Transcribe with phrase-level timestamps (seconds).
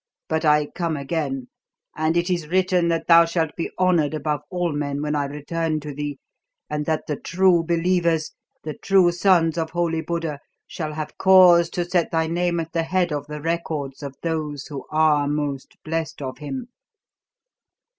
[0.27, 1.49] "But I come again;
[1.95, 5.79] and it is written that thou shalt be honoured above all men when I return
[5.81, 6.17] to thee,
[6.71, 8.31] and that the true believers
[8.63, 12.81] the true sons of Holy Buddha shall have cause to set thy name at the
[12.81, 16.69] head of the records of those who are most blest of him!"